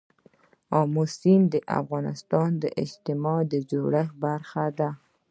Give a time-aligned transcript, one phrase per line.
[0.79, 4.89] آمو سیند د افغانستان د اجتماعي جوړښت برخه ده.